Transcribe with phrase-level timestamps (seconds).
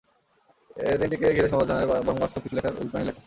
[0.85, 3.19] এদিনটিকে ঘিরে সমালোচনা নয়, বরং বাস্তব কিছু লেখার অভিপ্রায় নিয়েই লেখা।